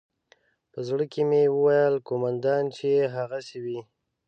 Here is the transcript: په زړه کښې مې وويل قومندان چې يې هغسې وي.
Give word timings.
په 0.71 0.79
زړه 0.87 1.03
کښې 1.11 1.23
مې 1.29 1.43
وويل 1.55 1.95
قومندان 2.07 2.63
چې 2.75 2.85
يې 2.95 3.05
هغسې 3.15 3.57
وي. 3.65 3.79